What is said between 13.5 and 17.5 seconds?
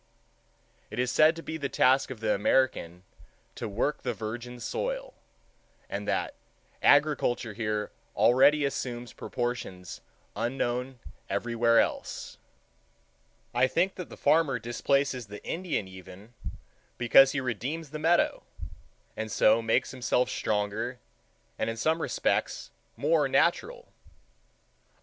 I think that the farmer displaces the Indian even because he